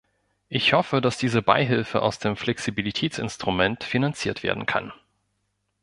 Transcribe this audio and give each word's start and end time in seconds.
Ich 0.49 0.73
hoffe, 0.73 0.99
dass 0.99 1.19
diese 1.19 1.43
Beihilfe 1.43 2.01
aus 2.01 2.17
dem 2.17 2.35
Flexibilitätsinstrument 2.35 3.83
finanziert 3.83 4.41
werden 4.41 4.65
kann. 4.65 4.91